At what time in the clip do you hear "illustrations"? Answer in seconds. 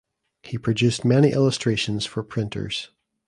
1.31-2.07